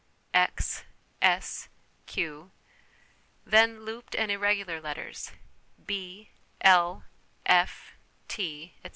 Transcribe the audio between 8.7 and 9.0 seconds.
etc.